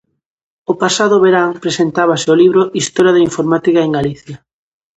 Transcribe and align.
O 0.71 0.73
pasado 0.81 1.15
verán 1.25 1.49
presentábase 1.63 2.27
o 2.33 2.39
libro 2.43 2.61
Historia 2.81 3.15
da 3.15 3.25
Informática 3.29 3.79
en 3.83 3.91
Galicia. 3.97 4.37